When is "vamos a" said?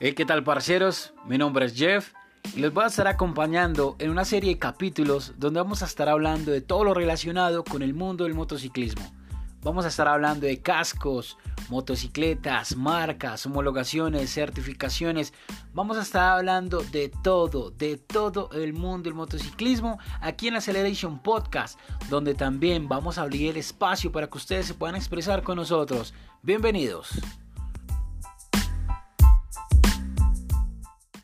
5.58-5.86, 9.60-9.88, 15.74-16.02, 22.88-23.22